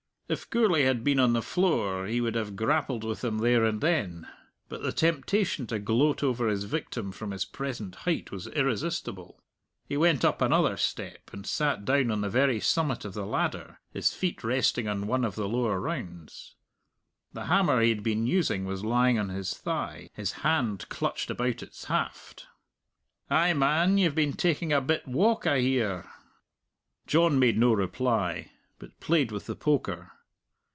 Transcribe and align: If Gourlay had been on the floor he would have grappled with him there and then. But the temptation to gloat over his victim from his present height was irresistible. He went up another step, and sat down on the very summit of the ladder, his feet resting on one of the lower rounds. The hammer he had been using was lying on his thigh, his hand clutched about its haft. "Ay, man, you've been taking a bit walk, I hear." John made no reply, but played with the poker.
If 0.31 0.49
Gourlay 0.49 0.83
had 0.83 1.03
been 1.03 1.19
on 1.19 1.33
the 1.33 1.41
floor 1.41 2.05
he 2.07 2.21
would 2.21 2.35
have 2.35 2.55
grappled 2.55 3.03
with 3.03 3.21
him 3.21 3.39
there 3.39 3.65
and 3.65 3.81
then. 3.81 4.29
But 4.69 4.81
the 4.81 4.93
temptation 4.93 5.67
to 5.67 5.77
gloat 5.77 6.23
over 6.23 6.47
his 6.47 6.63
victim 6.63 7.11
from 7.11 7.31
his 7.31 7.43
present 7.43 7.95
height 7.95 8.31
was 8.31 8.47
irresistible. 8.47 9.43
He 9.89 9.97
went 9.97 10.23
up 10.23 10.41
another 10.41 10.77
step, 10.77 11.31
and 11.33 11.45
sat 11.45 11.83
down 11.83 12.11
on 12.11 12.21
the 12.21 12.29
very 12.29 12.61
summit 12.61 13.03
of 13.03 13.13
the 13.13 13.25
ladder, 13.25 13.81
his 13.91 14.13
feet 14.13 14.41
resting 14.41 14.87
on 14.87 15.05
one 15.05 15.25
of 15.25 15.35
the 15.35 15.49
lower 15.49 15.81
rounds. 15.81 16.55
The 17.33 17.47
hammer 17.47 17.81
he 17.81 17.89
had 17.89 18.01
been 18.01 18.25
using 18.25 18.63
was 18.63 18.85
lying 18.85 19.19
on 19.19 19.27
his 19.27 19.53
thigh, 19.53 20.11
his 20.13 20.31
hand 20.47 20.87
clutched 20.87 21.29
about 21.29 21.61
its 21.61 21.83
haft. 21.83 22.47
"Ay, 23.29 23.51
man, 23.51 23.97
you've 23.97 24.15
been 24.15 24.31
taking 24.37 24.71
a 24.71 24.79
bit 24.79 25.05
walk, 25.05 25.45
I 25.45 25.59
hear." 25.59 26.09
John 27.05 27.37
made 27.37 27.57
no 27.57 27.73
reply, 27.73 28.51
but 28.79 28.97
played 29.01 29.33
with 29.33 29.45
the 29.45 29.57
poker. 29.57 30.13